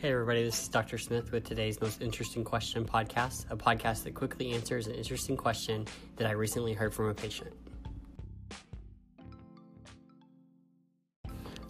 [0.00, 0.96] Hey, everybody, this is Dr.
[0.96, 5.88] Smith with today's Most Interesting Question podcast, a podcast that quickly answers an interesting question
[6.14, 7.52] that I recently heard from a patient.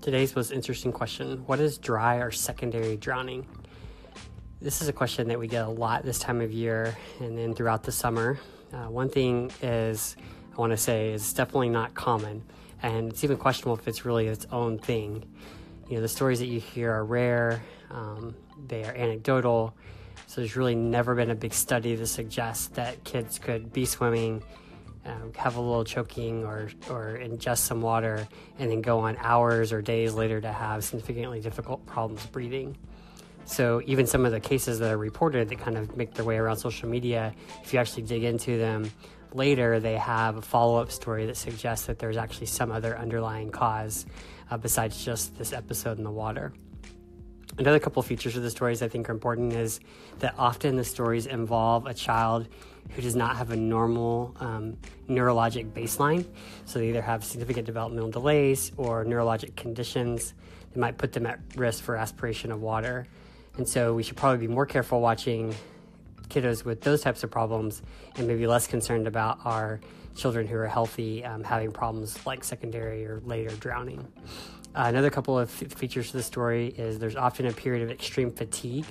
[0.00, 3.46] Today's most interesting question What is dry or secondary drowning?
[4.58, 7.52] This is a question that we get a lot this time of year and then
[7.52, 8.38] throughout the summer.
[8.72, 10.16] Uh, one thing is,
[10.54, 12.42] I want to say, is definitely not common,
[12.82, 15.26] and it's even questionable if it's really its own thing.
[15.88, 18.34] You know, the stories that you hear are rare, um,
[18.68, 19.74] they are anecdotal,
[20.26, 24.42] so there's really never been a big study to suggest that kids could be swimming,
[25.04, 28.26] um, have a little choking, or, or ingest some water,
[28.58, 32.76] and then go on hours or days later to have significantly difficult problems breathing.
[33.44, 36.38] So, even some of the cases that are reported that kind of make their way
[36.38, 38.90] around social media, if you actually dig into them
[39.34, 43.50] later, they have a follow up story that suggests that there's actually some other underlying
[43.50, 44.06] cause
[44.50, 46.52] uh, besides just this episode in the water.
[47.56, 49.78] Another couple features of the stories I think are important is
[50.18, 52.48] that often the stories involve a child
[52.90, 54.76] who does not have a normal um,
[55.08, 56.26] neurologic baseline.
[56.64, 60.34] So they either have significant developmental delays or neurologic conditions
[60.72, 63.06] that might put them at risk for aspiration of water.
[63.56, 65.54] And so we should probably be more careful watching
[66.34, 67.82] kiddos with those types of problems
[68.16, 69.80] and maybe less concerned about our
[70.16, 74.06] children who are healthy um, having problems like secondary or later drowning.
[74.74, 77.90] Uh, another couple of f- features to the story is there's often a period of
[77.90, 78.86] extreme fatigue,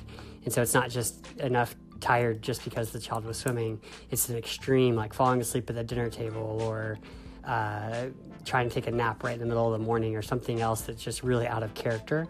[0.45, 3.81] and so it's not just enough tired just because the child was swimming.
[4.09, 6.99] It's an extreme, like falling asleep at the dinner table or
[7.45, 8.05] uh,
[8.45, 10.81] trying to take a nap right in the middle of the morning or something else
[10.81, 12.27] that's just really out of character.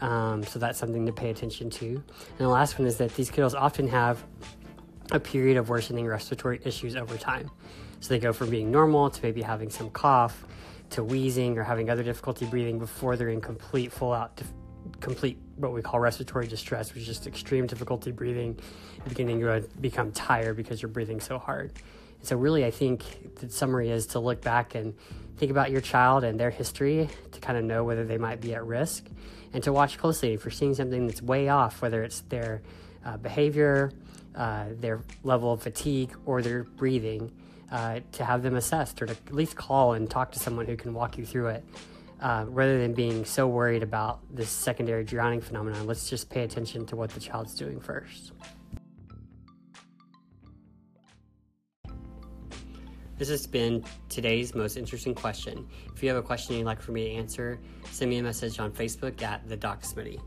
[0.00, 1.86] Um, so that's something to pay attention to.
[1.86, 4.24] And the last one is that these kiddos often have
[5.12, 7.50] a period of worsening respiratory issues over time.
[8.00, 10.44] So they go from being normal to maybe having some cough
[10.90, 14.40] to wheezing or having other difficulty breathing before they're in complete, full out,
[15.00, 18.58] complete what we call respiratory distress, which is just extreme difficulty breathing,
[19.08, 21.72] beginning to become tired because you're breathing so hard.
[22.18, 24.94] And so, really, I think the summary is to look back and
[25.38, 28.54] think about your child and their history to kind of know whether they might be
[28.54, 29.06] at risk
[29.52, 32.62] and to watch closely if you're seeing something that's way off, whether it's their
[33.04, 33.90] uh, behavior,
[34.36, 37.32] uh, their level of fatigue, or their breathing
[37.72, 40.76] uh, to have them assessed or to at least call and talk to someone who
[40.76, 41.64] can walk you through it.
[42.20, 46.84] Uh, rather than being so worried about this secondary drowning phenomenon, let's just pay attention
[46.84, 48.32] to what the child's doing first.
[53.16, 55.66] This has been today's most interesting question.
[55.94, 57.58] If you have a question you'd like for me to answer,
[57.90, 60.20] send me a message on Facebook at the Doc Smitty.